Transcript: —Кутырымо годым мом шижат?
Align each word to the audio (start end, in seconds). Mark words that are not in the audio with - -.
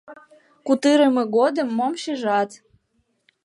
—Кутырымо 0.65 1.23
годым 1.37 1.69
мом 1.77 1.93
шижат? 2.03 2.49